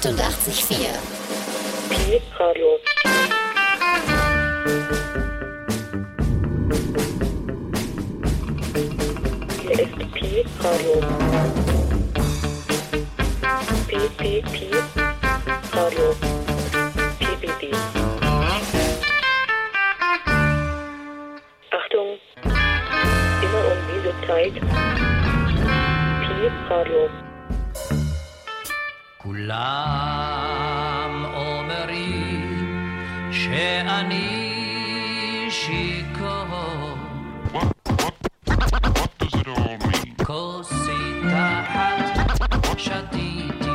88,4. 0.00 0.98
Radio. 2.38 2.78
Hier 9.62 9.80
ist 9.80 10.12
P 10.12 10.44
Radio. 10.62 11.00
PPP 13.88 14.70
Radio. 15.72 16.14
PPP. 17.18 17.62
Achtung! 21.70 22.18
Immer 23.42 23.64
um 23.70 23.78
diese 23.94 24.12
Zeit. 24.26 24.54
P 26.20 26.50
Radio. 26.68 27.33
כולם 29.33 30.05
אומרים 31.33 32.75
שאני 33.31 34.59
שיכור, 35.49 36.97
What 37.53 37.65
does 39.19 39.33
it 39.33 39.47
all 39.47 39.77
mean? 39.87 40.23
כוסית 40.25 41.23
אחת 41.33 42.77
שתיתי, 42.77 43.69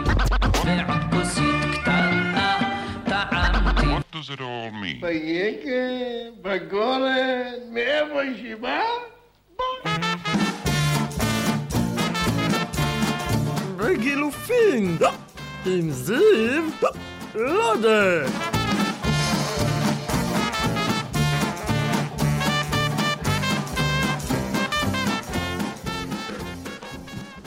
ועוד 0.65 1.03
כוסית 1.13 1.55
קטנה 1.83 2.59
טעמתי. 3.05 3.87
What 3.87 4.17
does 4.17 4.29
it 4.31 4.41
all 4.41 4.71
mean? 4.73 5.01
ביקר, 5.07 6.31
בגולן, 6.43 7.53
מאיפה 7.73 8.21
היא 8.21 8.57
באה? 8.57 8.83
בגילופין! 13.77 14.99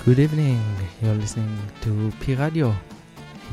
Good 0.04 0.20
evening. 0.20 0.62
You're 1.02 1.14
listening 1.14 1.58
to 1.80 2.12
P 2.20 2.36
Radio, 2.36 2.72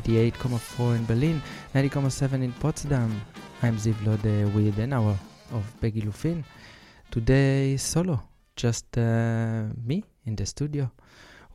88.4 0.04 0.96
in 0.96 1.04
Berlin, 1.04 1.42
90.7 1.74 2.34
in 2.34 2.52
Potsdam. 2.52 3.20
I'm 3.62 3.76
Ziv 3.76 3.96
Lode 4.06 4.54
with 4.54 4.78
an 4.78 4.92
hour 4.92 5.18
of 5.52 5.64
Begilufin. 5.80 6.44
Today 7.10 7.76
solo, 7.76 8.22
just 8.54 8.96
uh, 8.96 9.64
me 9.84 10.04
in 10.26 10.36
the 10.36 10.46
studio. 10.46 10.92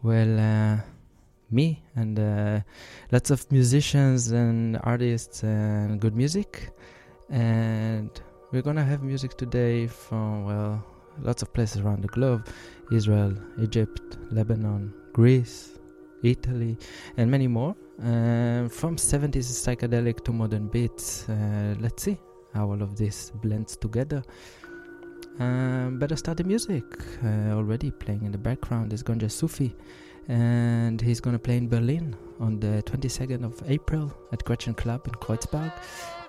Well, 0.04 0.38
uh, 0.38 0.95
me 1.52 1.84
and 1.96 2.20
uh, 2.20 2.60
lots 3.12 3.30
of 3.30 3.52
musicians 3.52 4.32
and 4.32 4.80
artists 4.84 5.44
and 5.44 6.00
good 6.00 6.16
music. 6.16 6.72
And 7.30 8.10
we're 8.52 8.62
gonna 8.62 8.84
have 8.84 9.04
music 9.04 9.38
today 9.38 9.88
from, 9.88 10.46
well, 10.46 10.84
lots 11.22 11.42
of 11.42 11.54
places 11.54 11.82
around 11.82 12.02
the 12.02 12.08
globe 12.10 12.48
Israel, 12.92 13.34
Egypt, 13.60 14.18
Lebanon, 14.32 14.94
Greece, 15.14 15.80
Italy, 16.24 16.78
and 17.18 17.30
many 17.30 17.48
more. 17.48 17.76
Uh, 18.00 18.68
from 18.68 18.98
70s 18.98 19.48
psychedelic 19.48 20.24
to 20.26 20.34
modern 20.34 20.68
beats. 20.68 21.30
Uh, 21.30 21.76
let's 21.80 22.04
see 22.04 22.18
how 22.54 22.70
all 22.70 22.82
of 22.82 22.98
this 22.98 23.32
blends 23.42 23.78
together. 23.78 24.22
Um, 25.40 25.98
better 26.00 26.16
start 26.16 26.38
the 26.38 26.44
music. 26.44 26.84
Uh, 27.24 27.52
already 27.52 27.92
playing 27.92 28.24
in 28.26 28.32
the 28.32 28.38
background 28.38 28.92
is 28.92 29.02
Gonjasufi, 29.02 29.74
and 30.28 31.02
he's 31.02 31.20
gonna 31.20 31.40
play 31.40 31.58
in 31.58 31.68
Berlin 31.68 32.16
on 32.40 32.60
the 32.60 32.84
22nd 32.84 33.44
of 33.44 33.62
April 33.68 34.12
at 34.32 34.44
Gretchen 34.44 34.74
Club 34.74 35.02
in 35.08 35.14
Kreuzberg. 35.14 35.72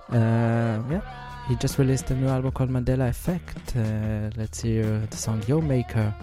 Uh, 0.09 0.83
yeah, 0.91 1.01
he 1.49 1.57
just 1.57 1.79
released 1.79 2.11
a 2.11 2.15
new 2.15 2.29
album 2.29 2.53
called 2.53 2.71
Mandela 2.71 3.09
Effect. 3.09 3.77
Uh, 3.77 4.31
let's 4.37 4.61
hear 4.61 5.01
the 5.11 5.17
song 5.17 5.43
Yo 5.49 5.61
Maker, 5.61 6.15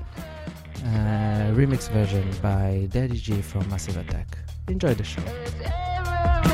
uh, 0.86 1.52
remix 1.54 1.90
version 1.90 2.26
by 2.42 2.88
Daddy 2.92 3.18
G 3.18 3.42
from 3.42 3.68
Massive 3.70 3.98
Attack. 3.98 4.38
Enjoy 4.68 4.94
the 4.94 5.04
show. 5.04 6.53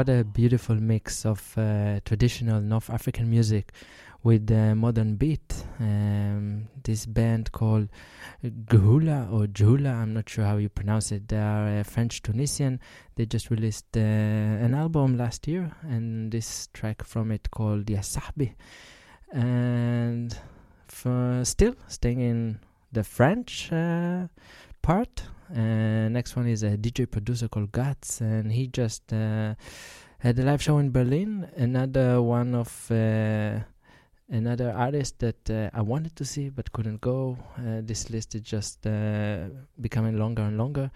What 0.00 0.08
a 0.08 0.24
beautiful 0.24 0.76
mix 0.76 1.26
of 1.26 1.58
uh, 1.58 2.00
traditional 2.06 2.62
North 2.62 2.88
African 2.88 3.28
music 3.28 3.70
with 4.22 4.50
uh, 4.50 4.74
modern 4.74 5.16
beat. 5.16 5.62
Um, 5.78 6.68
this 6.82 7.04
band 7.04 7.52
called 7.52 7.90
Ghoula 8.42 9.30
or 9.30 9.46
Jhula, 9.46 9.94
I'm 9.94 10.14
not 10.14 10.26
sure 10.26 10.46
how 10.46 10.56
you 10.56 10.70
pronounce 10.70 11.12
it. 11.12 11.28
They 11.28 11.36
are 11.36 11.80
uh, 11.80 11.82
French 11.82 12.22
Tunisian. 12.22 12.80
They 13.16 13.26
just 13.26 13.50
released 13.50 13.94
uh, 13.94 14.00
an 14.00 14.72
album 14.72 15.18
last 15.18 15.46
year, 15.46 15.70
and 15.82 16.32
this 16.32 16.70
track 16.72 17.04
from 17.04 17.30
it 17.30 17.50
called 17.50 17.90
Ya 17.90 17.98
Sahbi. 17.98 18.54
And 19.30 20.34
for 20.88 21.42
still 21.44 21.74
staying 21.88 22.20
in 22.20 22.58
the 22.90 23.04
French 23.04 23.70
uh, 23.70 24.28
part. 24.80 25.24
Uh, 25.54 26.08
next 26.08 26.36
one 26.36 26.46
is 26.46 26.62
a 26.62 26.76
DJ 26.76 27.10
producer 27.10 27.48
called 27.48 27.72
Guts, 27.72 28.20
and 28.20 28.52
he 28.52 28.68
just 28.68 29.12
uh, 29.12 29.54
had 30.18 30.38
a 30.38 30.42
live 30.42 30.62
show 30.62 30.78
in 30.78 30.90
Berlin. 30.90 31.48
Another 31.56 32.22
one 32.22 32.54
of 32.54 32.90
uh, 32.90 33.58
another 34.28 34.72
artist 34.72 35.18
that 35.18 35.50
uh, 35.50 35.70
I 35.74 35.82
wanted 35.82 36.14
to 36.16 36.24
see 36.24 36.50
but 36.50 36.70
couldn't 36.72 37.00
go. 37.00 37.36
Uh, 37.58 37.80
this 37.82 38.10
list 38.10 38.34
is 38.34 38.42
just 38.42 38.86
uh, 38.86 39.48
becoming 39.80 40.18
longer 40.18 40.42
and 40.42 40.56
longer. 40.56 40.90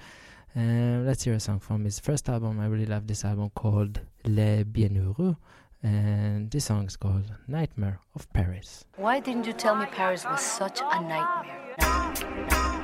Let's 0.56 1.24
hear 1.24 1.34
a 1.34 1.40
song 1.40 1.58
from 1.58 1.84
his 1.84 1.98
first 1.98 2.28
album. 2.28 2.60
I 2.60 2.66
really 2.66 2.86
love 2.86 3.08
this 3.08 3.24
album 3.24 3.50
called 3.56 4.00
Les 4.24 4.62
Bienheureux. 4.62 5.36
And 5.82 6.48
this 6.50 6.66
song 6.66 6.86
is 6.86 6.96
called 6.96 7.24
Nightmare 7.48 7.98
of 8.14 8.32
Paris. 8.32 8.84
Why 8.96 9.18
didn't 9.18 9.46
you 9.46 9.52
tell 9.52 9.74
me 9.74 9.86
Paris 9.86 10.24
was 10.24 10.40
such 10.40 10.80
a 10.80 11.00
nightmare? 11.02 11.64
Thank 12.14 12.83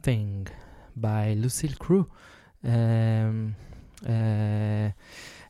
Something 0.00 0.46
by 0.96 1.34
Lucille 1.34 1.74
Crew, 1.78 2.06
um, 2.64 3.54
uh, 4.08 4.88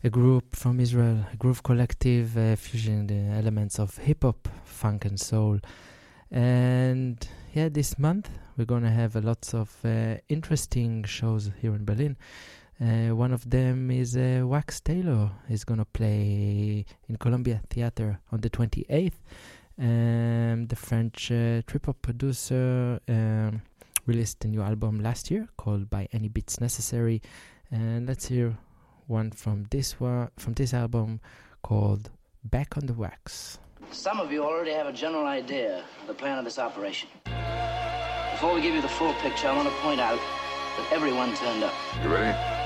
a 0.02 0.10
group 0.10 0.56
from 0.56 0.80
Israel, 0.80 1.24
a 1.32 1.36
groove 1.36 1.62
collective 1.62 2.36
uh, 2.36 2.56
the 2.56 3.30
elements 3.32 3.78
of 3.78 3.96
hip 3.98 4.24
hop, 4.24 4.48
funk, 4.64 5.04
and 5.04 5.20
soul. 5.20 5.60
And 6.32 7.16
yeah, 7.54 7.68
this 7.68 7.96
month 7.96 8.28
we're 8.56 8.64
gonna 8.64 8.90
have 8.90 9.14
a 9.14 9.20
lots 9.20 9.54
of 9.54 9.70
uh, 9.84 10.16
interesting 10.28 11.04
shows 11.04 11.52
here 11.60 11.76
in 11.76 11.84
Berlin. 11.84 12.16
Uh, 12.80 13.14
one 13.14 13.32
of 13.32 13.48
them 13.48 13.92
is 13.92 14.16
uh, 14.16 14.42
Wax 14.44 14.80
Tailor 14.80 15.30
is 15.48 15.62
gonna 15.62 15.84
play 15.84 16.84
in 17.08 17.16
Columbia 17.18 17.60
Theater 17.70 18.18
on 18.32 18.40
the 18.40 18.50
28th. 18.50 19.12
Um, 19.78 20.66
the 20.66 20.76
French 20.76 21.28
trip 21.28 21.86
hop 21.86 22.02
producer 22.02 22.98
um, 23.08 23.62
released 24.06 24.44
a 24.44 24.48
new 24.48 24.62
album 24.62 25.00
last 25.00 25.30
year 25.30 25.48
called 25.56 25.90
By 25.90 26.08
Any 26.12 26.28
Beats 26.28 26.60
Necessary, 26.60 27.22
and 27.70 28.06
let's 28.06 28.26
hear 28.26 28.56
one 29.06 29.30
from 29.30 29.66
this 29.70 29.98
one 30.00 30.30
from 30.36 30.54
this 30.54 30.72
album 30.72 31.20
called 31.62 32.10
Back 32.44 32.76
on 32.76 32.86
the 32.86 32.94
Wax. 32.94 33.58
Some 33.90 34.20
of 34.20 34.30
you 34.30 34.44
already 34.44 34.72
have 34.72 34.86
a 34.86 34.92
general 34.92 35.26
idea 35.26 35.84
of 36.00 36.06
the 36.06 36.14
plan 36.14 36.38
of 36.38 36.44
this 36.44 36.58
operation. 36.58 37.08
Before 38.32 38.54
we 38.54 38.60
give 38.60 38.74
you 38.74 38.82
the 38.82 38.88
full 38.88 39.14
picture, 39.14 39.48
I 39.48 39.56
want 39.56 39.68
to 39.68 39.74
point 39.76 40.00
out 40.00 40.18
that 40.18 40.92
everyone 40.92 41.34
turned 41.34 41.62
up. 41.62 41.74
You 42.02 42.08
ready? 42.08 42.59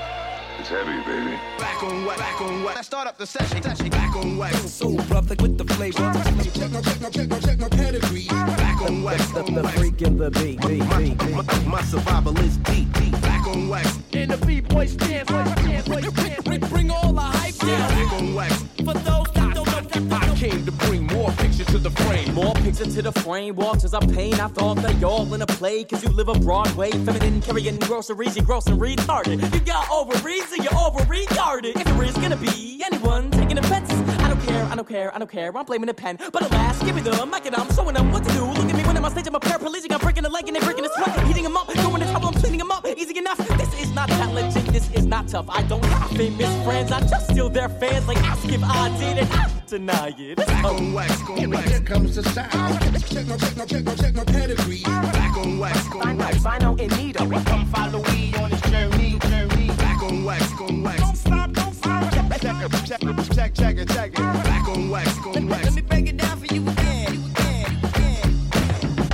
It's 0.57 0.69
heavy, 0.69 0.97
baby. 1.03 1.37
Back 1.57 1.83
on 1.83 2.05
wax, 2.05 2.19
back 2.19 2.41
on 2.41 2.63
wax. 2.63 2.75
Let's 2.75 2.87
start 2.87 3.07
up 3.07 3.17
the 3.17 3.27
session, 3.27 3.61
session. 3.61 3.89
Back 3.89 4.15
on 4.15 4.37
wax. 4.37 4.57
So 4.71 4.95
brother 5.07 5.35
with 5.41 5.57
the 5.57 5.65
flavor. 5.73 5.97
Check 5.97 6.71
my, 6.71 6.81
check 6.81 7.01
my, 7.01 7.09
check 7.09 7.29
my, 7.29 7.39
check 7.39 7.59
my 7.59 7.69
pedigree. 7.69 8.27
Back 8.27 8.81
on 8.81 9.03
wax, 9.03 9.31
the, 9.31 9.43
the, 9.43 9.61
the 9.61 9.67
freak 9.69 10.01
in 10.01 10.17
the 10.17 10.31
beat, 10.31 10.61
beat, 10.61 10.89
beat, 10.97 11.17
beat. 11.17 11.35
My, 11.35 11.63
my 11.65 11.81
survival 11.83 12.37
is 12.39 12.57
deep, 12.57 12.91
deep. 12.93 13.11
Back 13.21 13.47
on 13.47 13.69
wax. 13.69 13.99
And 14.13 14.31
the 14.31 14.45
b-boys 14.45 14.95
dance, 14.95 15.29
boys 15.29 15.55
dance, 15.55 15.87
boys 15.87 16.11
dance. 16.11 16.43
Bring, 16.43 16.59
bring 16.61 16.91
all 16.91 17.13
the 17.13 17.21
hype 17.21 17.55
down. 17.55 17.89
Back 17.89 18.13
on 18.13 18.33
wax. 18.33 18.63
For 18.77 18.93
those 18.93 19.31
that 19.33 19.53
don't 19.55 20.09
know, 20.09 20.17
I 20.17 20.35
came 20.35 20.65
to 20.65 20.71
bring 20.71 21.07
more 21.07 21.14
pictures 21.33 21.67
to 21.67 21.77
the 21.77 21.89
frame. 21.91 22.33
More 22.33 22.53
picture 22.53 22.85
to 22.85 23.01
the 23.01 23.11
frame, 23.11 23.55
walks 23.55 23.83
as 23.83 23.93
I 23.93 23.99
pain. 23.99 24.33
I 24.35 24.47
thought 24.47 24.77
that 24.77 24.97
y'all 24.99 25.33
in 25.33 25.41
a 25.41 25.45
play, 25.45 25.83
cause 25.83 26.03
you 26.03 26.09
live 26.09 26.29
a 26.29 26.33
Broadway. 26.33 26.91
Feminine 26.91 27.41
carrying 27.41 27.77
groceries, 27.79 28.35
you 28.35 28.41
gross 28.41 28.67
and 28.67 28.79
retarded. 28.79 29.53
You 29.53 29.59
got 29.61 29.89
ovaries 29.91 30.51
and 30.53 30.63
you're 30.63 30.75
over 30.75 30.99
retarded. 31.05 31.75
If 31.75 31.85
there 31.85 32.03
is 32.03 32.15
gonna 32.17 32.37
be 32.37 32.81
anyone 32.85 33.31
taking 33.31 33.57
offenses, 33.57 33.99
I 34.19 34.27
don't 34.29 34.41
care, 34.41 34.65
I 34.65 34.75
don't 34.75 34.87
care, 34.87 35.15
I 35.15 35.19
don't 35.19 35.31
care. 35.31 35.57
I'm 35.57 35.65
blaming 35.65 35.87
the 35.87 35.93
pen. 35.93 36.17
But 36.31 36.49
alas, 36.51 36.81
give 36.83 36.95
me 36.95 37.01
the 37.01 37.11
mic 37.25 37.45
and 37.45 37.55
I'm 37.55 37.71
showing 37.73 37.95
them 37.95 38.11
what 38.11 38.23
to 38.23 38.31
do. 38.33 38.45
Look 38.45 38.69
at 38.69 38.75
me 38.75 38.83
when 38.83 38.97
I'm 38.97 39.05
on 39.05 39.11
stage, 39.11 39.27
I'm 39.27 39.35
a 39.35 39.39
paraplegic. 39.39 39.91
I'm 39.91 39.99
breaking 39.99 40.25
a 40.25 40.29
leg 40.29 40.47
and 40.47 40.55
they're 40.55 40.63
breaking 40.63 40.85
a 40.85 40.89
sweat. 40.89 41.27
Heating 41.27 41.43
them 41.43 41.57
up, 41.57 41.67
going 41.67 42.01
to 42.01 42.07
trouble, 42.09 42.27
I'm 42.27 42.33
cleaning 42.33 42.59
them 42.59 42.71
up. 42.71 42.85
Easy 42.87 43.17
enough. 43.17 43.37
This 43.57 43.81
is 43.81 43.93
not 43.93 44.09
challenging, 44.09 44.65
this 44.71 44.91
is 44.91 45.05
not 45.05 45.27
tough. 45.27 45.45
I 45.49 45.61
don't 45.63 45.83
have 45.85 46.11
famous 46.11 46.63
friends, 46.63 46.91
I 46.91 46.99
just 47.01 47.29
steal 47.29 47.49
their 47.49 47.69
fans. 47.69 48.07
Like 48.07 48.17
ask 48.17 48.45
if 48.45 48.63
I 48.63 48.89
did 48.97 49.17
it, 49.23 49.54
deny 49.77 50.13
it. 50.17 50.37
Back 50.37 50.63
on 50.63 50.93
wax, 50.93 51.21
go 51.23 51.35
on 51.35 51.49
wax. 51.49 51.69
Here 51.69 51.81
comes 51.81 52.15
the 52.15 52.23
sound. 52.23 52.51
Check 52.51 53.27
my, 53.27 53.37
check 53.37 53.57
my, 53.57 53.65
check 53.65 53.83
my, 53.83 53.95
check 53.95 54.15
my 54.15 54.23
pedigree. 54.23 54.83
Back 54.83 55.37
on 55.37 55.59
wax, 55.59 55.89
go 55.89 55.99
on 56.01 56.17
wax. 56.17 56.43
Find 56.43 56.63
out 56.63 56.79
in 56.79 56.89
need 56.91 57.17
of 57.17 57.31
it. 57.31 57.45
Come 57.45 57.65
follow 57.65 58.01
me 58.03 58.33
on 58.35 58.49
this 58.51 58.61
journey, 58.61 59.19
journey. 59.19 59.67
Back 59.67 60.01
on 60.03 60.23
wax, 60.23 60.53
go 60.53 60.67
on 60.67 60.81
wax. 60.81 61.01
Don't 61.01 61.15
stop, 61.17 61.51
don't 61.51 61.73
stop. 61.73 62.13
Check, 62.13 62.41
check, 62.41 62.71
check, 62.85 63.01
check, 63.33 63.53
check 63.53 63.77
it, 63.77 63.89
check 63.89 64.11
it. 64.11 64.17
Back 64.17 64.67
on 64.69 64.89
wax, 64.89 65.19
go 65.19 65.33
on 65.33 65.47
wax. 65.49 65.65
Let 65.65 65.73
me 65.75 65.81
break 65.81 66.07
it 66.07 66.17
down 66.17 66.37
for 66.37 66.45
you 66.53 66.61
again. 66.69 67.21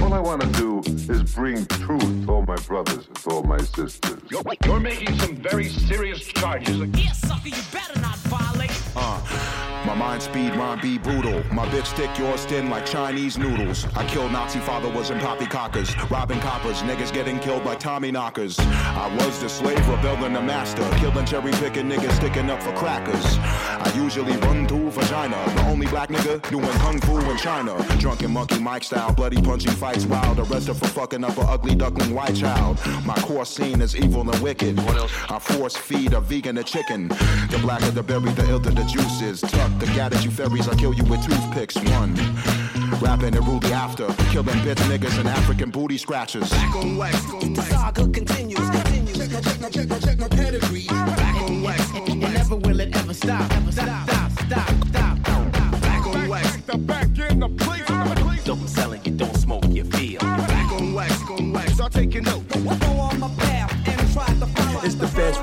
All 0.01 0.13
I 0.13 0.19
want 0.19 0.41
to 0.41 0.47
do 0.49 0.81
is 1.11 1.23
bring 1.33 1.65
truth 1.65 2.25
to 2.25 2.31
all 2.31 2.45
my 2.45 2.57
brothers 2.57 3.07
and 3.07 3.15
to 3.15 3.29
all 3.31 3.43
my 3.43 3.57
sisters. 3.57 4.21
You're, 4.29 4.43
you're 4.65 4.79
making 4.79 5.17
some 5.19 5.37
very 5.37 5.69
serious 5.69 6.21
charges. 6.21 6.77
Yeah, 6.77 7.13
sucker, 7.13 7.49
you 7.49 7.63
better 7.71 7.99
not 7.99 8.10
violate. 8.10 8.10
My 8.10 8.10
mind 10.01 10.23
speed, 10.23 10.55
rhyme 10.55 10.81
be 10.81 10.97
brutal. 10.97 11.43
My 11.53 11.67
bitch 11.67 11.85
stick 11.85 12.09
yours 12.17 12.43
thin 12.45 12.71
like 12.71 12.87
Chinese 12.87 13.37
noodles. 13.37 13.85
I 13.95 14.03
killed 14.07 14.31
Nazi 14.31 14.57
father 14.59 14.89
was 14.89 15.11
in 15.11 15.19
poppycockers. 15.19 15.89
Robbing 16.09 16.39
coppers, 16.39 16.81
niggas 16.81 17.13
getting 17.13 17.39
killed 17.39 17.63
by 17.63 17.75
Tommy 17.75 18.09
knockers. 18.09 18.57
I 18.59 19.15
was 19.19 19.39
the 19.39 19.47
slave, 19.47 19.87
rebelling 19.87 20.33
the 20.33 20.41
master. 20.41 20.81
Killing 20.97 21.25
cherry 21.25 21.51
picking 21.51 21.87
niggas, 21.87 22.13
sticking 22.13 22.49
up 22.49 22.63
for 22.63 22.73
crackers. 22.73 23.25
I 23.85 23.91
usually 23.95 24.35
run 24.37 24.67
through 24.67 24.89
vagina. 24.89 25.37
The 25.55 25.65
only 25.67 25.85
black 25.85 26.09
nigga 26.09 26.41
doing 26.49 26.77
kung 26.83 26.99
fu 27.01 27.19
in 27.19 27.37
China. 27.37 27.73
Drunken 27.99 28.31
monkey 28.31 28.59
Mike 28.59 28.83
style, 28.83 29.13
bloody 29.13 29.39
punching 29.39 29.73
fights 29.73 30.07
wild. 30.07 30.39
Arrested 30.39 30.77
for 30.77 30.87
fucking 30.87 31.23
up 31.23 31.37
a 31.37 31.41
ugly 31.41 31.75
duckling 31.75 32.15
white 32.15 32.35
child. 32.35 32.79
My 33.05 33.15
core 33.21 33.45
scene 33.45 33.81
is 33.81 33.95
evil 33.95 34.27
and 34.27 34.41
wicked. 34.41 34.79
I 34.79 35.37
force 35.37 35.77
feed 35.77 36.13
a 36.13 36.21
vegan 36.21 36.57
a 36.57 36.63
chicken. 36.63 37.07
The 37.51 37.59
blacker 37.61 37.91
the 37.91 38.01
berry, 38.01 38.31
the 38.31 38.49
ilter 38.49 38.71
the 38.71 38.83
juice 38.85 39.21
is. 39.21 39.41
Tuck 39.41 39.71
the 39.77 39.90
gat 39.93 40.13
at 40.13 40.23
you 40.23 40.31
fairies, 40.31 40.67
I'll 40.67 40.75
kill 40.75 40.93
you 40.93 41.03
with 41.05 41.23
toothpicks. 41.25 41.75
One. 41.75 42.15
Rapping 42.99 43.35
and 43.35 43.47
Rudy 43.47 43.73
after. 43.73 44.07
Kill 44.31 44.43
them 44.43 44.57
bitch 44.59 44.81
niggas 44.89 45.17
and 45.19 45.27
African 45.27 45.71
booty 45.71 45.97
scratchers. 45.97 46.49
The 46.49 47.65
saga 47.69 48.07
continues, 48.07 48.69
continues. 48.69 49.17
Check 49.17 49.31
my, 49.31 49.41
check 49.41 49.61
my, 49.61 49.69
check 49.69 49.89
my, 49.89 49.99
check 49.99 50.19
my 50.19 50.27
pedigree. 50.27 50.87
Back 50.87 51.41
on 51.43 51.61
wax. 51.61 51.91
And 52.07 52.19
never 52.19 52.55
will 52.55 52.79
it 52.79 52.95
ever 52.95 53.13
stop. 53.13 53.51
Ever 53.51 53.71
stop, 53.71 54.09
stop, 54.09 54.31
stop, 54.31 54.87
stop. 54.87 55.17
Back 55.81 56.07
on 56.07 56.27
wax. 56.29 56.55
the 56.57 56.77
Back 56.77 57.17
in 57.17 57.39
the 57.39 57.49
place. 57.49 57.81
Don't 58.43 58.67
sell 58.67 58.91
it, 58.93 59.05
you 59.05 59.13
don't 59.13 59.35
smoke, 59.35 59.65
you 59.69 59.83
feel. 59.85 60.19
Back 60.19 60.71
on 60.73 60.93
wax, 60.93 61.21
on 61.29 61.53
wax. 61.53 61.73
Start 61.73 61.93
taking 61.93 62.23
note. 62.23 62.40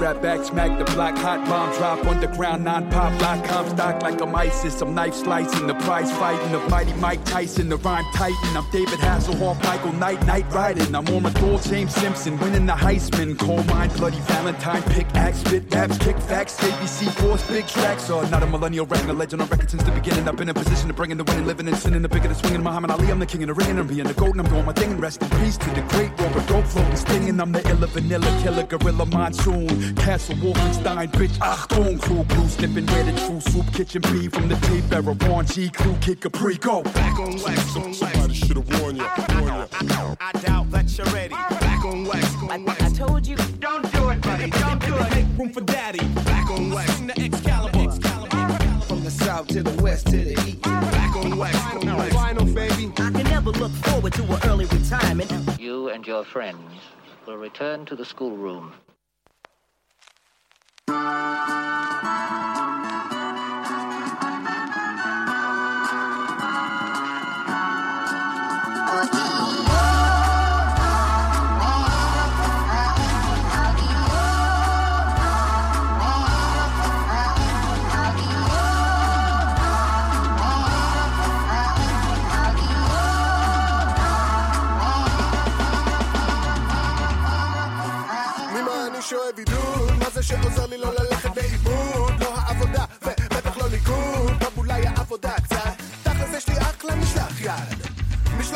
It's 0.00 0.06
the 0.06 0.14
feds 0.14 0.14
rap 0.14 0.22
back, 0.22 0.46
smack 0.46 0.78
the 0.78 0.84
block, 0.94 1.16
hot 1.16 1.44
bomb 1.46 1.76
drop 1.76 2.06
underground, 2.06 2.64
non 2.64 2.88
pop, 2.90 3.20
lock, 3.20 3.44
com 3.44 3.68
stock 3.70 4.02
like 4.02 4.20
I'm 4.20 4.34
ISIS. 4.34 4.80
I'm 4.80 4.94
knife 4.94 5.14
slicing, 5.14 5.66
the 5.66 5.74
prize 5.74 6.11
fighting 6.12 6.54
of 6.54 6.68
mighty 6.70 6.92
Mike 6.94 7.24
Tyson, 7.24 7.68
the 7.68 7.76
rhyme 7.78 8.04
titan. 8.14 8.56
I'm 8.56 8.70
David 8.70 8.98
Hasselhoff, 9.00 9.62
Michael 9.64 9.92
Knight, 9.94 10.24
night 10.24 10.46
riding. 10.52 10.94
I'm 10.94 11.04
goal, 11.04 11.58
James 11.58 11.94
Simpson, 11.94 12.38
winning 12.38 12.66
the 12.66 12.74
Heisman. 12.74 13.37
Coal 13.38 13.64
mine, 13.64 13.90
bloody 13.96 14.20
Valentine, 14.20 14.82
pick 14.94 15.06
axe, 15.14 15.38
spit 15.38 15.74
raps, 15.74 15.98
kick 15.98 16.18
facts, 16.18 16.56
ABC 16.61 17.11
force, 17.20 17.46
big 17.48 17.66
tracks. 17.66 18.08
Uh, 18.08 18.28
not 18.30 18.42
a 18.42 18.46
millennial 18.46 18.87
record, 18.87 19.11
a 19.11 19.12
legend 19.12 19.42
on 19.42 19.48
record 19.48 19.70
since 19.70 19.82
the 19.82 19.92
beginning. 19.92 20.28
I've 20.28 20.37
been 20.37 20.48
in 20.48 20.54
position 20.54 20.88
to 20.88 20.94
bring 20.94 21.11
in 21.11 21.18
the 21.18 21.24
winning, 21.24 21.46
living 21.46 21.66
and 21.66 21.76
sinning, 21.76 22.02
the 22.02 22.08
bigger 22.08 22.28
the 22.28 22.34
swinging. 22.34 22.62
Muhammad 22.62 22.90
Ali, 22.90 23.11
I'm 23.11 23.18
the 23.18 23.26
king 23.26 23.42
of 23.42 23.48
the 23.48 23.54
ring, 23.54 23.70
and 23.70 23.80
I'm 23.80 23.87
being 23.87 24.06
the 24.06 24.14
golden, 24.14 24.40
I'm 24.40 24.48
doing 24.48 24.64
my 24.64 24.72
thing. 24.72 24.92
And 24.92 25.00
rest 25.00 25.22
in 25.22 25.30
peace 25.40 25.56
to 25.56 25.70
the 25.70 25.82
great 25.88 26.11
Robert 26.20 26.46
Dope 26.46 26.66
floating, 26.66 26.96
stinging. 26.96 27.40
I'm 27.40 27.52
the 27.52 27.68
illa 27.68 27.87
vanilla 27.88 28.40
killer, 28.42 28.62
gorilla 28.62 29.06
monsoon. 29.06 29.88
Castle 29.96 30.37
Wolfenstein, 30.37 31.11
bitch, 31.12 31.38
Achtung, 31.38 32.01
crew 32.01 32.24
blue, 32.24 32.48
snipping 32.48 32.87
red 32.87 33.09
and 33.09 33.18
true 33.18 33.40
soup, 33.40 33.66
kitchen 33.72 34.03
B 34.03 34.29
from 34.29 34.48
the 34.48 34.57
tape 34.57 34.90
era. 34.92 35.14
Ron 35.29 35.46
G, 35.46 35.68
crew, 35.70 35.96
kick 36.01 36.24
a 36.24 36.29
go. 36.29 36.83
Back 36.83 37.18
on 37.18 37.37
wax, 37.42 37.77
on 37.77 37.85
wax. 37.85 37.98
Somebody 37.98 38.35
should 38.35 38.57
have 38.57 38.81
warned 38.81 38.98
you. 38.98 39.07
Warned 39.40 39.68
you. 39.83 40.16
I 40.20 40.33
doubt 40.40 40.70
that 40.70 40.96
you're 40.96 41.07
ready. 41.09 41.35
Back 41.35 41.85
on 41.85 42.05
wax, 42.05 42.35
on 42.48 42.64
wax. 42.64 42.83
I 42.83 42.88
told 42.90 43.27
you. 43.27 43.37
Don't 43.59 43.90
do 43.92 44.11
it, 44.11 44.20
buddy. 44.20 44.51
Don't 44.51 44.81
do 44.85 44.96
it. 44.96 45.11
Make 45.11 45.38
room 45.38 45.53
for 45.53 45.61
daddy. 45.61 46.07
Back 46.24 46.51
on 46.51 46.70
wax. 46.70 46.92
Swing 46.94 47.07
the 47.09 47.20
Excalibur. 47.20 47.79
Excalibur. 47.79 48.85
From 48.87 49.05
the 49.05 49.11
south 49.11 49.48
to 49.48 49.62
the 49.62 49.83
west 49.83 50.07
to 50.07 50.16
the 50.16 50.33
east. 50.33 50.62
Back 50.62 51.16
on 51.16 51.37
wax, 51.37 51.57
on 51.74 51.96
wax. 51.96 52.14
Vinyl, 52.14 52.55
baby. 52.55 52.92
I 52.98 53.11
can 53.11 53.24
never 53.24 53.51
look 53.51 53.72
forward 53.72 54.12
to 54.14 54.22
an 54.24 54.40
early 54.44 54.64
retirement. 54.66 55.33
You 55.59 55.88
and 55.88 56.07
your 56.07 56.24
friends 56.24 56.61
will 57.27 57.37
return 57.37 57.85
to 57.87 57.96
the 57.96 58.05
schoolroom. 58.05 58.72
I'm 60.90 61.18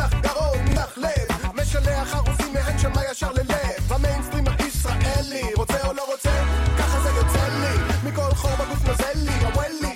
משלח 0.03 0.21
גרון, 0.21 0.59
משלח 0.65 0.99
לב. 0.99 1.53
משלח 1.55 2.15
ארוזים 2.15 2.53
מהן 2.55 2.79
שמה 2.79 3.03
ישר 3.11 3.33
ללב. 3.33 3.93
המיינסטרים 3.93 4.45
הישראלי 4.59 5.55
רוצה 5.57 5.87
או 5.87 5.93
לא 5.93 6.05
רוצה? 6.12 6.45
ככה 6.79 7.01
זה 7.01 7.09
יוצא 7.09 7.49
לי. 7.49 8.11
מכל 8.11 8.35
חור 8.35 8.51
בגוף 8.57 8.88
נוזל 8.88 9.15
לי 9.15 9.45
הוול 9.45 9.91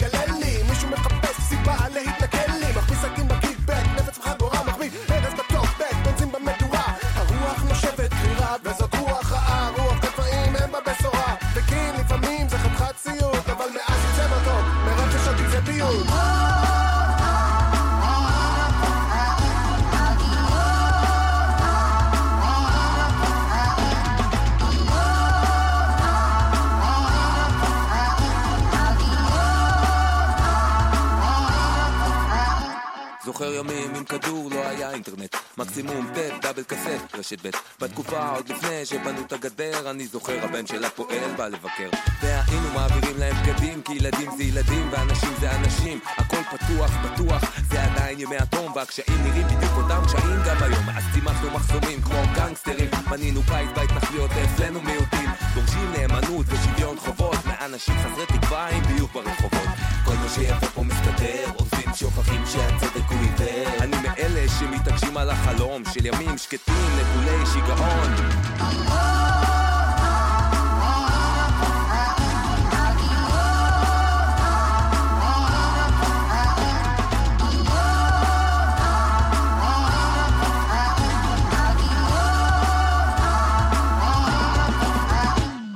זוכר 33.36 33.54
ימים 33.54 33.94
עם 33.94 34.04
כדור 34.04 34.50
לא 34.50 34.66
היה 34.68 34.90
אינטרנט. 34.90 35.36
מקסימום 35.58 36.10
טט, 36.14 36.42
דאבל 36.42 36.62
קסט, 36.62 37.14
רשת 37.14 37.46
ב' 37.46 37.50
בתקופה 37.80 38.28
עוד 38.28 38.48
לפני 38.48 38.86
שבנו 38.86 39.20
את 39.20 39.32
הגדר 39.32 39.90
אני 39.90 40.06
זוכר 40.06 40.44
הבן 40.44 40.66
של 40.66 40.84
הפועל 40.84 41.34
בא 41.36 41.48
לבקר. 41.48 41.90
והיינו 42.22 42.70
מעבירים 42.74 43.18
להם 43.18 43.36
בגדים 43.42 43.82
כי 43.82 43.92
ילדים 43.92 44.30
זה 44.36 44.42
ילדים 44.42 44.88
ואנשים 44.90 45.30
זה 45.40 45.56
אנשים. 45.56 46.00
הכל 46.06 46.42
פתוח, 46.42 46.90
בטוח 47.04 47.42
זה 47.70 47.82
עדיין 47.84 48.20
ימי 48.20 48.36
התום 48.36 48.72
והקשיים 48.74 49.22
נראים 49.24 49.46
בדיוק 49.46 49.72
אותם 49.76 50.02
קשיים 50.06 50.40
גם 50.46 50.56
היום. 50.62 50.88
אז 50.96 51.04
צימחנו 51.14 51.50
מחסומים 51.50 52.02
כמו 52.02 52.22
גנגסטרים 52.34 52.90
בנינו 53.10 53.40
בית 53.42 53.70
בהתנחלויות 53.74 54.30
אצלנו 54.30 54.80
מיעוטים. 54.80 55.30
דורשים 55.54 55.92
נאמנות 55.92 56.46
ושוויון 56.48 56.96
חובות 56.98 57.36
מאנשים 57.46 57.94
חסרי 57.94 58.26
תקווה 58.26 58.68
עם 58.68 58.82
ביוב 58.82 59.10
ברחובות. 59.12 59.68
כל 60.04 60.14
מה 60.14 60.28
שיפה 60.28 60.66
פה 60.66 60.82
מסתדר 60.82 61.50
עוזבים 61.56 61.94
שוכחים 61.94 62.42
שהצדק 62.46 63.08
הוא 63.10 63.18
עיוור 63.26 63.82
אני 63.82 63.96
מאלה 64.02 64.48
שמתעקשים 64.58 65.16
על 65.16 65.30
החלום 65.30 65.82
של 65.92 66.06
ימים 66.06 66.38
שקטים 66.38 66.74
נטולי 66.74 67.46
שיגעון. 67.46 68.10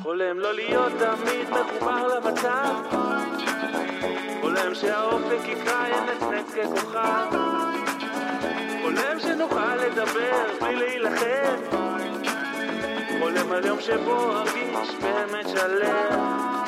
חולם 0.03 0.39
לא 0.39 0.55
להיות 0.55 0.93
תמיד 0.99 1.51
מחובר 1.51 2.09
למצב 2.09 3.19
חולם 4.61 4.75
שהאופק 4.75 5.49
יקרא 5.49 5.87
ינצנץ 5.88 6.55
ככוכב 6.55 7.27
חולם 8.83 9.18
שנוכל 9.18 9.77
לדבר 9.77 10.46
בלי 10.61 10.77
להילחם. 10.77 11.77
חולם 13.18 13.53
על 13.53 13.66
יום 13.66 13.81
שבו 13.81 14.37
ארגיש 14.37 14.88
באמת 15.01 15.49
שלם 15.49 16.61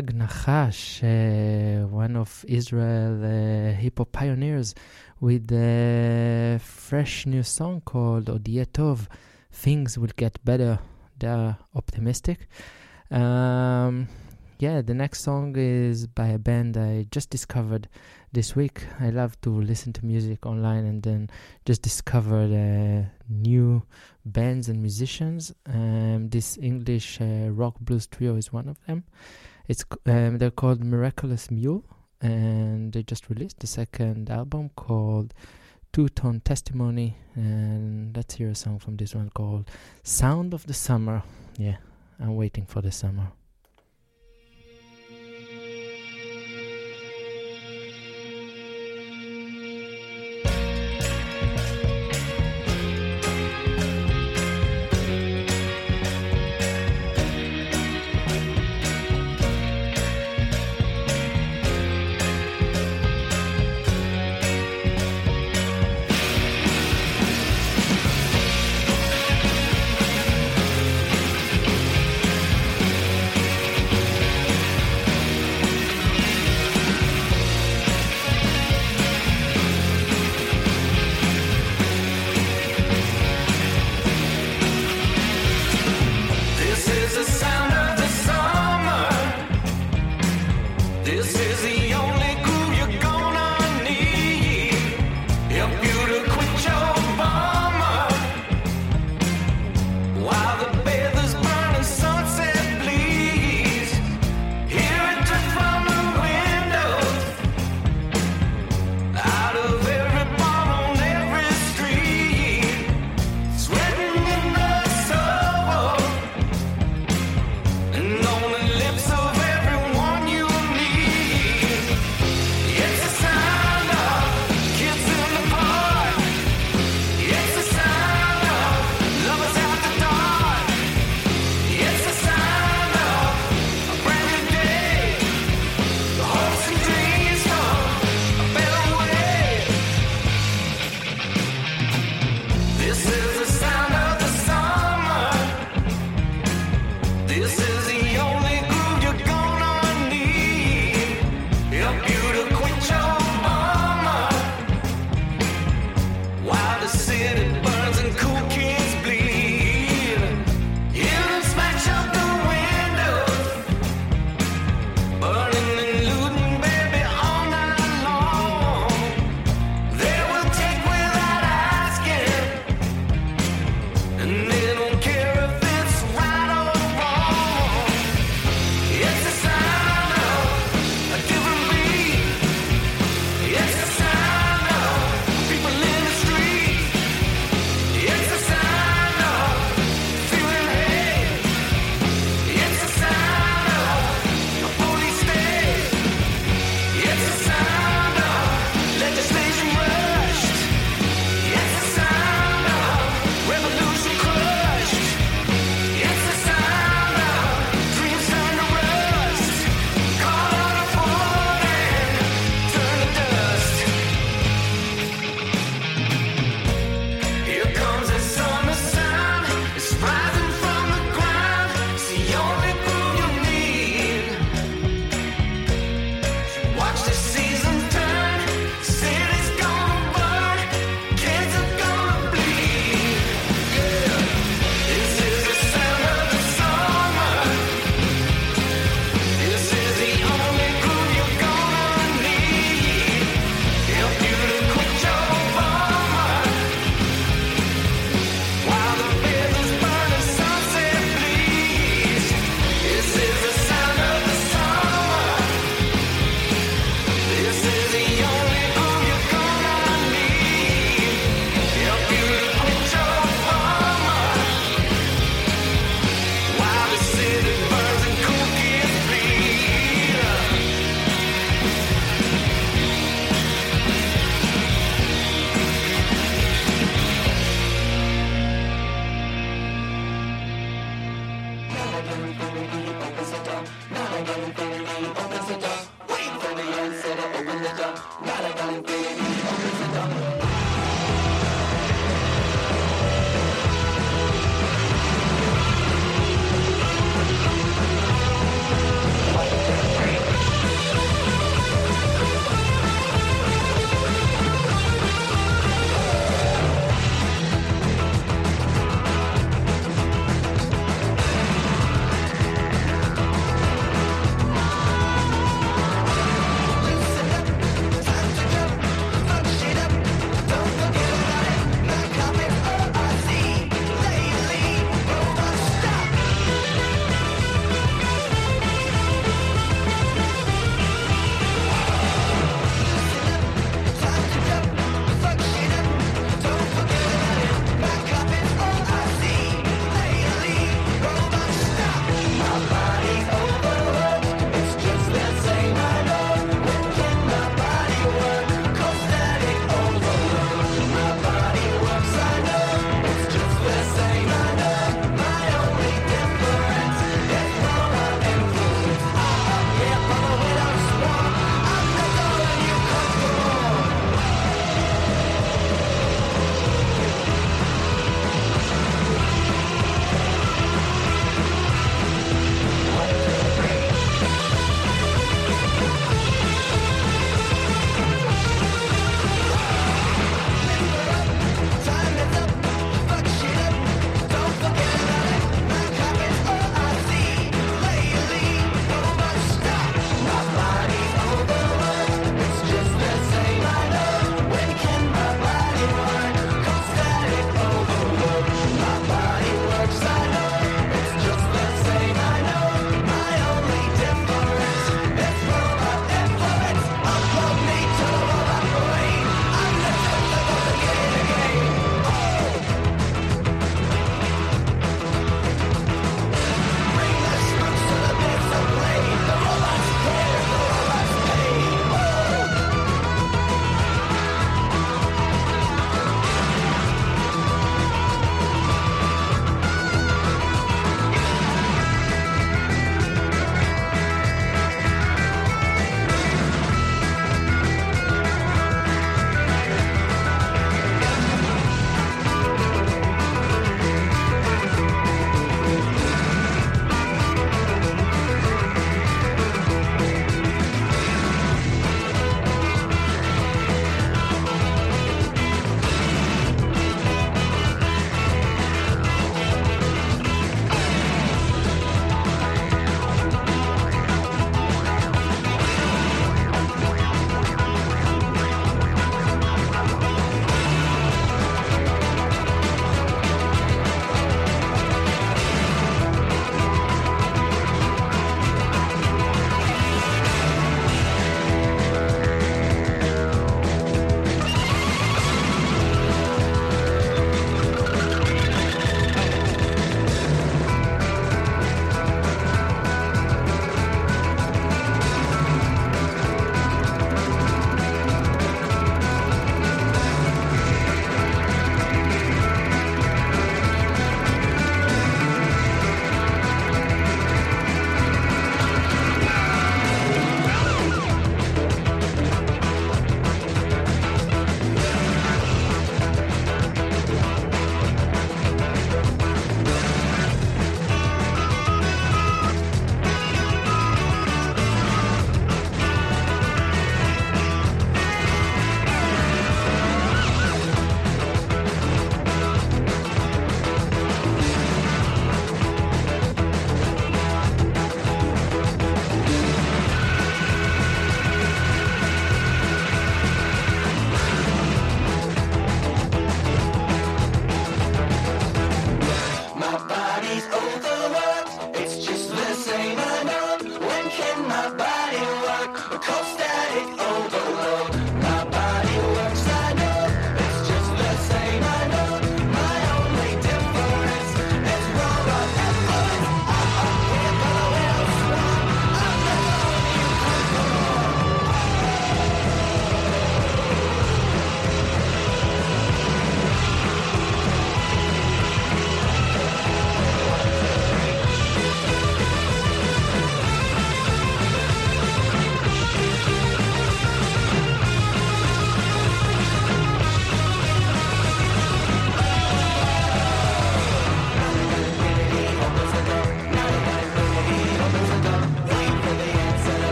Hadag 0.00 0.16
Nachash, 0.16 1.02
uh, 1.04 1.86
one 1.86 2.16
of 2.16 2.42
Israel's 2.48 3.22
uh, 3.22 3.76
hip 3.78 3.98
hop 3.98 4.10
pioneers, 4.12 4.74
with 5.20 5.52
a 5.52 6.58
fresh 6.58 7.26
new 7.26 7.42
song 7.42 7.82
called 7.82 8.24
Odietov. 8.24 9.08
Things 9.52 9.98
will 9.98 10.12
get 10.16 10.42
better. 10.42 10.78
They're 11.18 11.58
optimistic. 11.74 12.48
Um, 13.10 14.08
yeah, 14.58 14.80
the 14.80 14.94
next 14.94 15.20
song 15.20 15.54
is 15.58 16.06
by 16.06 16.28
a 16.28 16.38
band 16.38 16.78
I 16.78 17.06
just 17.10 17.28
discovered 17.28 17.86
this 18.32 18.56
week. 18.56 18.86
I 19.00 19.10
love 19.10 19.38
to 19.42 19.50
listen 19.50 19.92
to 19.94 20.06
music 20.06 20.46
online 20.46 20.86
and 20.86 21.02
then 21.02 21.28
just 21.66 21.82
discover 21.82 22.44
uh, 22.44 23.04
new 23.28 23.82
bands 24.24 24.70
and 24.70 24.80
musicians. 24.80 25.52
Um, 25.66 26.30
this 26.30 26.56
English 26.56 27.20
uh, 27.20 27.50
rock 27.50 27.74
blues 27.80 28.06
trio 28.06 28.36
is 28.36 28.50
one 28.50 28.66
of 28.66 28.78
them. 28.86 29.04
It's 29.70 29.84
um, 30.06 30.38
they're 30.38 30.50
called 30.50 30.82
Miraculous 30.82 31.48
Mule, 31.48 31.84
and 32.20 32.92
they 32.92 33.04
just 33.04 33.30
released 33.30 33.60
the 33.60 33.68
second 33.68 34.28
album 34.28 34.70
called 34.74 35.32
Two 35.92 36.08
Tone 36.08 36.40
Testimony, 36.40 37.16
and 37.36 38.16
let's 38.16 38.34
hear 38.34 38.48
a 38.48 38.54
song 38.56 38.80
from 38.80 38.96
this 38.96 39.14
one 39.14 39.30
called 39.30 39.70
Sound 40.02 40.54
of 40.54 40.66
the 40.66 40.74
Summer. 40.74 41.22
Yeah, 41.56 41.76
I'm 42.18 42.34
waiting 42.34 42.66
for 42.66 42.82
the 42.82 42.90
summer. 42.90 43.30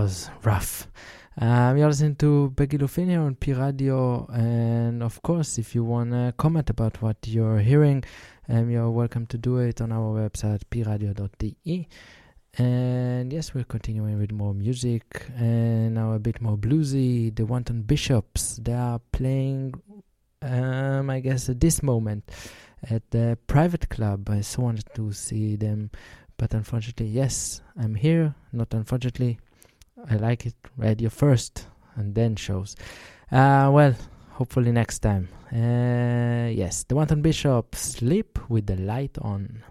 Was 0.00 0.30
rough. 0.44 0.88
Um, 1.36 1.76
you're 1.76 1.88
listening 1.88 2.16
to 2.16 2.54
Begilufin 2.56 3.08
here 3.08 3.20
on 3.20 3.34
Pi 3.34 3.52
Radio, 3.52 4.26
and 4.32 5.02
of 5.02 5.20
course, 5.20 5.58
if 5.58 5.74
you 5.74 5.84
want 5.84 6.12
to 6.12 6.32
comment 6.38 6.70
about 6.70 7.02
what 7.02 7.18
you're 7.26 7.58
hearing, 7.58 8.02
um, 8.48 8.70
you're 8.70 8.90
welcome 8.90 9.26
to 9.26 9.36
do 9.36 9.58
it 9.58 9.82
on 9.82 9.92
our 9.92 10.18
website, 10.18 10.62
piradio.de. 10.70 11.86
And 12.56 13.30
yes, 13.30 13.52
we're 13.52 13.64
continuing 13.64 14.18
with 14.18 14.32
more 14.32 14.54
music 14.54 15.26
and 15.36 15.96
now 15.96 16.12
a 16.14 16.18
bit 16.18 16.40
more 16.40 16.56
bluesy. 16.56 17.36
The 17.36 17.44
Wanton 17.44 17.82
Bishops, 17.82 18.56
they 18.56 18.72
are 18.72 19.00
playing, 19.12 19.74
um, 20.40 21.10
I 21.10 21.20
guess, 21.20 21.50
at 21.50 21.60
this 21.60 21.82
moment 21.82 22.24
at 22.88 23.02
the 23.10 23.36
private 23.46 23.90
club. 23.90 24.30
I 24.30 24.40
so 24.40 24.62
wanted 24.62 24.86
to 24.94 25.12
see 25.12 25.56
them, 25.56 25.90
but 26.38 26.54
unfortunately, 26.54 27.08
yes, 27.08 27.60
I'm 27.78 27.96
here. 27.96 28.34
Not 28.50 28.72
unfortunately, 28.72 29.38
I 30.08 30.16
like 30.16 30.46
it. 30.46 30.54
Radio 30.76 31.10
first 31.10 31.66
and 31.96 32.14
then 32.14 32.36
shows. 32.36 32.76
Uh, 33.30 33.70
well, 33.72 33.94
hopefully 34.30 34.72
next 34.72 35.00
time. 35.00 35.28
Uh, 35.52 36.48
yes, 36.48 36.84
the 36.84 36.94
Wanton 36.94 37.22
Bishop, 37.22 37.74
sleep 37.74 38.38
with 38.48 38.66
the 38.66 38.76
light 38.76 39.18
on. 39.20 39.62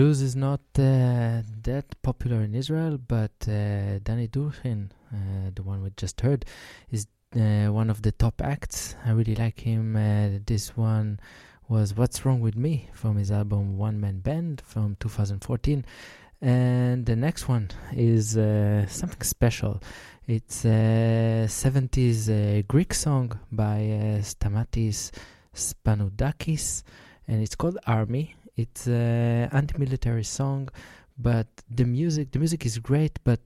Blues 0.00 0.22
is 0.22 0.34
not 0.34 0.62
uh, 0.78 1.42
that 1.62 1.84
popular 2.00 2.40
in 2.40 2.54
Israel, 2.54 2.96
but 2.96 3.36
uh, 3.46 3.98
Danny 4.02 4.28
Durkin, 4.28 4.90
uh, 5.12 5.50
the 5.54 5.62
one 5.62 5.82
we 5.82 5.90
just 5.94 6.18
heard, 6.22 6.46
is 6.90 7.06
uh, 7.36 7.66
one 7.66 7.90
of 7.90 8.00
the 8.00 8.10
top 8.12 8.40
acts. 8.40 8.96
I 9.04 9.10
really 9.10 9.34
like 9.34 9.60
him. 9.60 9.96
Uh, 9.96 10.38
this 10.46 10.74
one 10.74 11.20
was 11.68 11.94
What's 11.94 12.24
Wrong 12.24 12.40
With 12.40 12.56
Me 12.56 12.88
from 12.94 13.18
his 13.18 13.30
album 13.30 13.76
One 13.76 14.00
Man 14.00 14.20
Band 14.20 14.62
from 14.64 14.96
2014. 15.00 15.84
And 16.40 17.04
the 17.04 17.16
next 17.16 17.46
one 17.46 17.68
is 17.92 18.38
uh, 18.38 18.86
something 18.86 19.20
special. 19.20 19.82
It's 20.26 20.64
a 20.64 21.44
70s 21.46 22.20
uh, 22.30 22.62
Greek 22.68 22.94
song 22.94 23.38
by 23.52 23.80
Stamatis 24.22 25.10
Spanoudakis, 25.54 26.84
and 27.28 27.42
it's 27.42 27.54
called 27.54 27.76
Army. 27.86 28.34
It's 28.56 28.86
an 28.86 29.48
anti-military 29.52 30.24
song, 30.24 30.68
but 31.18 31.46
the 31.70 31.84
music, 31.84 32.32
the 32.32 32.38
music 32.38 32.66
is 32.66 32.78
great, 32.78 33.18
but 33.24 33.40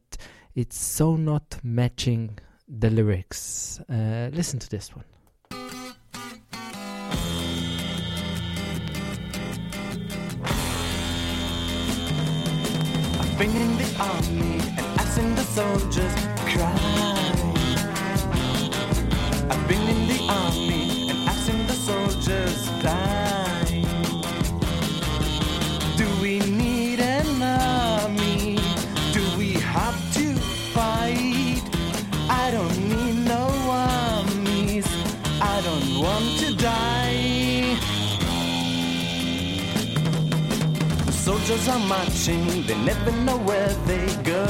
it's 0.55 0.79
so 0.79 1.17
not 1.17 1.59
matching 1.63 2.39
the 2.69 2.91
lyrics. 2.91 3.81
Uh, 3.89 4.31
listen 4.33 4.59
to 4.59 4.69
this 4.69 4.95
one. 4.95 5.05
The 13.85 13.91
army 14.01 14.61
and 15.19 15.37
the 15.37 15.43
soldiers 15.43 16.15
cry. 16.51 16.75
I've 19.51 19.69
been 19.69 19.83
in 19.89 20.09
the 20.09 20.19
army 20.29 20.74
soldiers 41.55 41.69
are 41.69 41.87
marching, 41.87 42.67
they 42.67 42.75
never 42.85 43.13
know 43.13 43.37
where 43.39 43.73
they 43.87 44.07
go. 44.25 44.45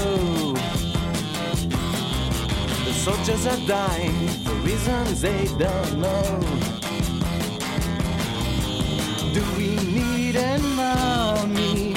The 2.84 2.92
soldiers 2.94 3.46
are 3.46 3.66
dying 3.66 4.28
for 4.44 4.54
reasons 4.64 5.20
they 5.20 5.44
don't 5.58 6.00
know. 6.00 6.40
Do 9.34 9.42
we 9.58 9.76
need 9.76 10.36
an 10.36 10.78
army? 10.78 11.94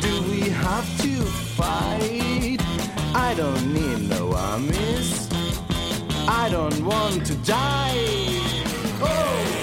Do 0.00 0.22
we 0.30 0.48
have 0.48 0.88
to 1.02 1.22
fight? 1.58 2.58
I 3.14 3.34
don't 3.36 3.74
need 3.74 4.08
no 4.08 4.32
armies. 4.32 5.28
I 6.28 6.48
don't 6.50 6.82
want 6.82 7.26
to 7.26 7.34
die. 7.44 7.92
Oh! 9.02 9.55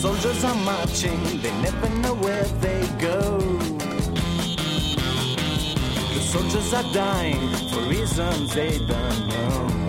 Soldiers 0.00 0.44
are 0.44 0.54
marching, 0.64 1.40
they 1.42 1.52
never 1.62 1.88
know 2.00 2.14
where 2.14 2.44
they 2.60 2.86
go. 2.98 3.49
Soldiers 6.30 6.72
are 6.74 6.92
dying 6.92 7.48
for 7.70 7.80
reasons 7.88 8.54
they 8.54 8.78
don't 8.78 9.26
know. 9.26 9.79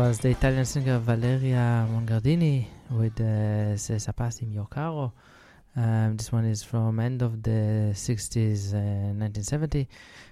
Was 0.00 0.18
the 0.20 0.30
Italian 0.30 0.64
singer 0.64 0.98
Valeria 0.98 1.86
Mongardini 1.92 2.64
with 2.90 3.20
uh, 3.20 3.76
Se 3.76 3.96
sapassi 3.96 4.46
mio 4.46 4.64
caro. 4.64 5.12
Um, 5.76 6.16
this 6.16 6.32
one 6.32 6.46
is 6.46 6.62
from 6.62 6.98
end 7.00 7.20
of 7.20 7.42
the 7.42 7.92
60s, 7.92 8.72
uh, 8.72 9.12
1970. 9.20 9.86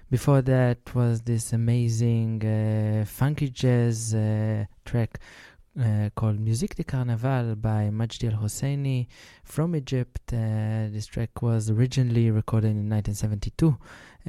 Before 0.09 0.41
that 0.41 0.79
was 0.95 1.21
this 1.21 1.53
amazing 1.53 2.43
uh, 2.43 3.05
funky 3.05 3.49
jazz 3.49 4.15
uh, 4.15 4.65
track 4.85 5.19
uh, 5.79 6.09
called 6.15 6.39
Musique 6.39 6.73
de 6.73 6.83
Carnaval 6.83 7.55
by 7.55 7.91
Majdi 7.91 8.33
El 8.33 8.39
Hosseini 8.39 9.05
from 9.43 9.75
Egypt. 9.75 10.33
Uh, 10.33 10.89
this 10.89 11.05
track 11.05 11.43
was 11.43 11.69
originally 11.69 12.31
recorded 12.31 12.71
in 12.71 12.89
1972 12.89 13.77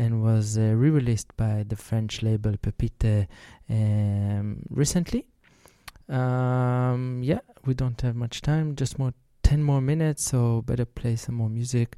and 0.01 0.22
was 0.22 0.57
uh, 0.57 0.62
re 0.82 0.88
released 0.88 1.36
by 1.36 1.64
the 1.68 1.76
French 1.76 2.22
label 2.22 2.55
Pepite 2.57 3.28
um, 3.68 4.62
recently. 4.70 5.26
Um, 6.09 7.20
yeah, 7.22 7.40
we 7.66 7.74
don't 7.74 8.01
have 8.01 8.16
much 8.16 8.40
time, 8.40 8.76
just 8.76 8.98
more 8.98 9.12
10 9.42 9.62
more 9.62 9.82
minutes, 9.82 10.24
so 10.24 10.62
better 10.62 10.86
play 10.86 11.16
some 11.16 11.34
more 11.34 11.51
music. 11.51 11.96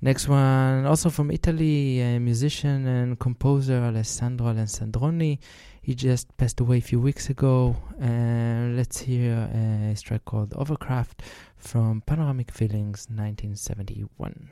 Next 0.00 0.26
one, 0.26 0.86
also 0.86 1.10
from 1.10 1.30
Italy, 1.30 2.00
a 2.00 2.18
musician 2.18 2.86
and 2.86 3.18
composer 3.18 3.78
Alessandro 3.84 4.46
Alessandroni. 4.52 5.38
He 5.82 5.94
just 5.94 6.34
passed 6.38 6.60
away 6.60 6.78
a 6.78 6.82
few 6.82 7.00
weeks 7.00 7.28
ago. 7.30 7.76
And 8.00 8.76
let's 8.76 9.00
hear 9.00 9.34
a 9.52 9.94
track 10.00 10.24
called 10.24 10.50
Hovercraft 10.50 11.20
from 11.56 12.02
Panoramic 12.06 12.50
Feelings 12.50 13.06
1971. 13.10 14.50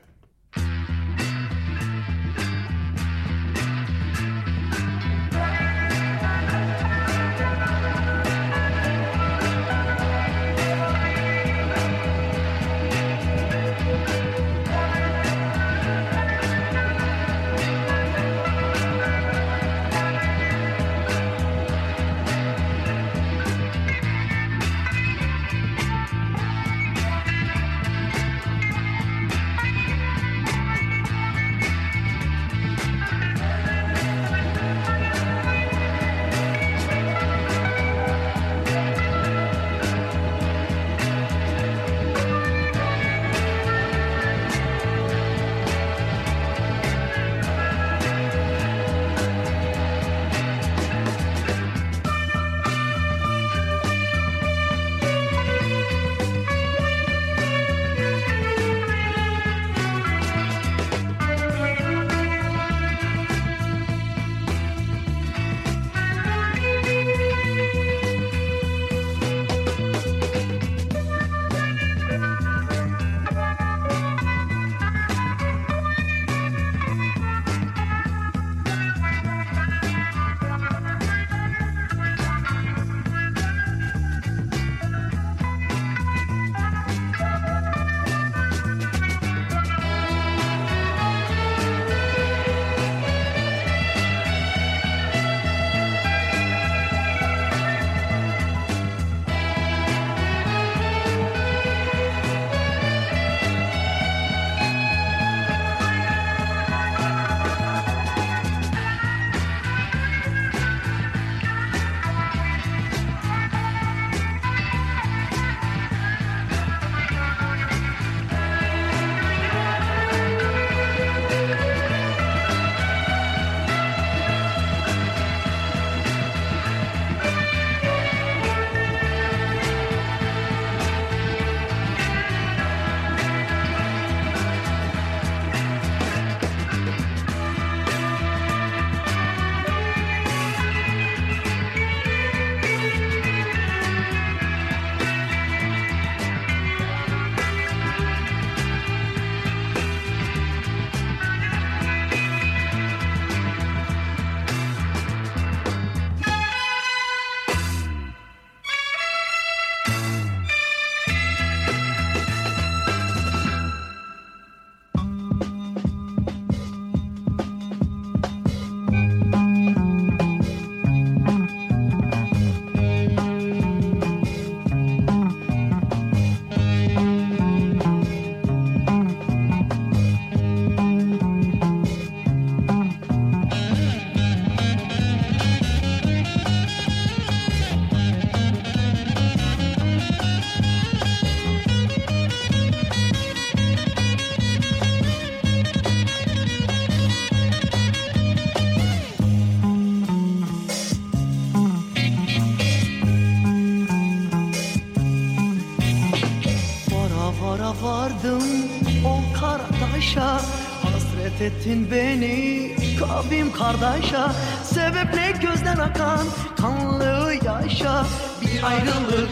ettin 211.43 211.91
beni 211.91 212.71
kavim 212.99 213.51
kardeşa. 213.51 214.31
Sebep 214.63 215.13
ne? 215.13 215.31
Gözden 215.41 215.77
akan 215.77 216.27
kanlı 216.61 217.33
yaşa. 217.45 218.05
Bir 218.41 218.63
ayrılık, 218.63 219.29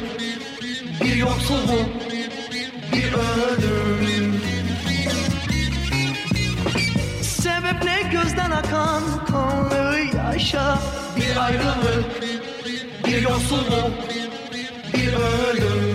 bir 1.03 1.15
yoksulluk, 1.15 1.89
bir 2.93 3.13
ölüm 3.13 4.41
Sebep 7.21 7.83
ne? 7.83 8.01
Gözden 8.11 8.51
akan 8.51 9.25
kanlı 9.25 9.99
yaşa. 10.17 10.79
Bir 11.17 11.43
ayrılık, 11.43 12.05
bir 13.07 13.21
yoksulluk, 13.21 13.91
bir 14.93 15.13
ölüm 15.13 15.90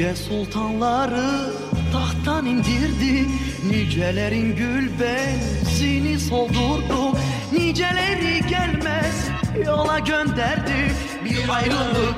Nice 0.00 0.16
sultanları 0.16 1.52
tahttan 1.92 2.46
indirdi. 2.46 3.26
Nicelerin 3.70 4.56
gül 4.56 4.90
benzini 5.00 6.18
soldurdu. 6.18 7.18
Niceleri 7.52 8.46
gelmez 8.48 9.28
yola 9.66 9.98
gönderdi. 9.98 10.92
Bir 11.24 11.54
ayrılık, 11.54 12.14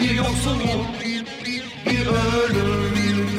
bir 0.00 0.10
yoksulluk, 0.10 0.86
bir 1.86 2.06
ölüm. 2.06 3.30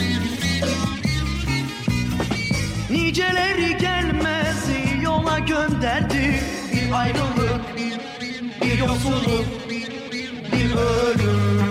Niceleri 2.89 3.77
gelmez 3.77 4.69
yola 5.03 5.39
gönderdi. 5.39 6.39
Bir 6.73 6.91
ayrılık, 6.91 7.61
bir 8.61 8.77
yoksulluk, 8.77 9.45
bir 10.53 10.71
ölüm 10.71 11.70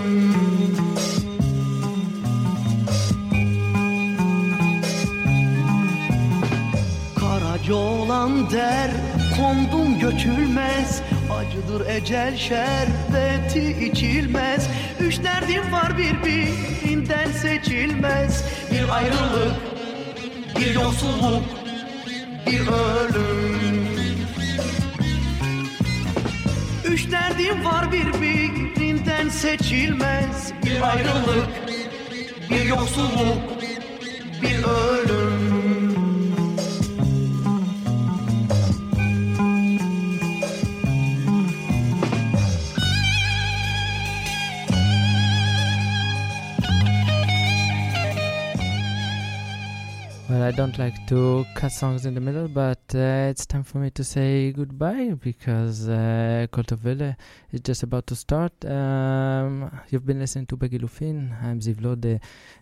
Olan 8.21 8.51
der 8.51 8.91
kondum 9.37 9.99
götülmez 9.99 11.01
Acıdır 11.31 11.89
ecel 11.89 12.37
şerbeti 12.37 13.85
içilmez. 13.85 14.67
Üç 14.99 15.23
derdim 15.23 15.71
var 15.71 15.97
birbirinden 15.97 17.31
seçilmez. 17.31 18.43
Bir 18.71 18.89
ayrılık, 18.89 19.55
bir 20.59 20.73
yoksulluk, 20.73 21.43
bir 22.47 22.61
ölüm. 22.61 23.87
Üç 26.85 27.11
derdim 27.11 27.65
var 27.65 27.91
birbirinden 27.91 29.29
seçilmez. 29.29 30.53
Bir 30.65 30.81
ayrılık, 30.81 31.49
bir 32.49 32.65
yoksulluk, 32.65 33.61
bir 34.41 34.63
ölüm 34.63 35.20
I 50.51 50.53
don't 50.53 50.77
like 50.77 51.07
to 51.07 51.45
cut 51.55 51.71
songs 51.71 52.05
in 52.05 52.13
the 52.13 52.19
middle, 52.19 52.49
but 52.49 52.83
uh, 52.93 53.31
it's 53.31 53.45
time 53.45 53.63
for 53.63 53.77
me 53.77 53.89
to 53.91 54.03
say 54.03 54.51
goodbye 54.51 55.13
because 55.23 55.87
uh, 55.87 56.45
Wille 56.83 57.15
is 57.53 57.61
just 57.61 57.83
about 57.83 58.05
to 58.07 58.17
start. 58.17 58.51
Um, 58.65 59.71
you've 59.89 60.05
been 60.05 60.19
listening 60.19 60.47
to 60.47 60.57
Begilufin. 60.57 61.41
I'm 61.41 61.61
Ziv 61.61 61.81
Lode. 61.81 62.19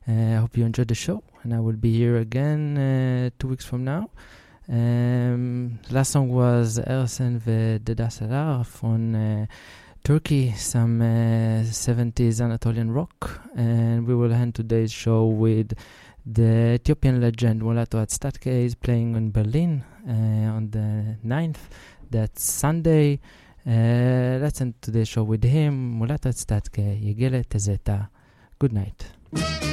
Uh, 0.08 0.12
I 0.12 0.36
hope 0.36 0.56
you 0.56 0.66
enjoyed 0.66 0.90
the 0.90 0.94
show, 0.94 1.24
and 1.42 1.52
I 1.52 1.60
will 1.60 1.78
be 1.78 1.92
here 1.92 2.18
again 2.18 2.78
uh, 2.78 3.30
two 3.40 3.48
weeks 3.48 3.66
from 3.66 3.86
now. 3.86 4.12
Um, 4.72 5.80
last 5.90 6.12
song 6.12 6.30
was 6.30 6.78
Ersen 6.78 7.40
ve 7.40 7.80
Dadaşlar 7.80 8.68
from 8.68 9.16
uh, 9.16 9.46
Turkey, 10.04 10.54
some 10.56 11.02
uh, 11.02 11.64
70s 11.64 12.40
Anatolian 12.40 12.92
rock, 12.92 13.42
and 13.56 14.06
we 14.08 14.14
will 14.14 14.32
end 14.32 14.54
today's 14.54 14.92
show 14.92 15.26
with 15.26 15.74
the 16.26 16.74
Ethiopian 16.76 17.22
legend 17.22 17.62
Mulatu 17.62 17.98
Astatke 17.98 18.66
is 18.66 18.76
playing 18.76 19.16
in 19.16 19.32
Berlin 19.32 19.84
uh, 20.08 20.56
on 20.56 20.70
the 20.72 21.18
9th. 21.26 21.58
That's 22.10 22.44
Sunday. 22.44 23.20
Uh, 23.66 24.40
let's 24.42 24.62
end 24.62 24.76
today's 24.82 25.08
show 25.08 25.24
with 25.24 25.44
him. 25.44 26.00
Mulatu 26.00 26.30
Astatke, 26.30 27.00
Yegele 27.02 27.46
Tezeta. 27.46 28.10
Good 28.58 28.74
night. 28.74 29.69